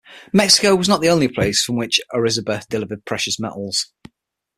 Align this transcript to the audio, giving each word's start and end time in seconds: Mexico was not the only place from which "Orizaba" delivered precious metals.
Mexico 0.33 0.73
was 0.73 0.89
not 0.89 0.99
the 1.01 1.09
only 1.09 1.27
place 1.27 1.61
from 1.63 1.75
which 1.75 2.01
"Orizaba" 2.11 2.67
delivered 2.69 3.05
precious 3.05 3.39
metals. 3.39 3.93